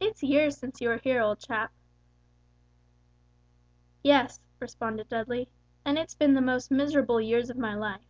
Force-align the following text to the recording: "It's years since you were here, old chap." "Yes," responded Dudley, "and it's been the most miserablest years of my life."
"It's 0.00 0.22
years 0.22 0.56
since 0.56 0.80
you 0.80 0.88
were 0.88 0.96
here, 0.96 1.20
old 1.20 1.40
chap." 1.40 1.70
"Yes," 4.02 4.40
responded 4.60 5.10
Dudley, 5.10 5.50
"and 5.84 5.98
it's 5.98 6.14
been 6.14 6.32
the 6.32 6.40
most 6.40 6.70
miserablest 6.70 7.26
years 7.28 7.50
of 7.50 7.58
my 7.58 7.74
life." 7.74 8.08